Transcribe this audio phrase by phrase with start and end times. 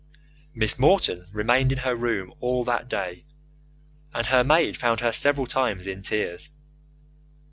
[0.55, 3.23] Miss Morton remained in her room all that day,
[4.15, 6.49] and her maid found her several times in tears.